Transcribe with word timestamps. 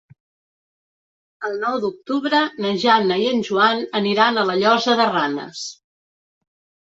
El 1.49 1.57
nou 1.63 1.75
d'octubre 1.83 2.39
na 2.65 2.71
Jana 2.83 3.19
i 3.25 3.29
en 3.33 3.43
Joan 3.49 3.83
aniran 4.01 4.39
a 4.39 4.45
la 4.51 4.55
Llosa 4.61 4.95
de 5.01 5.07
Ranes. 5.11 5.61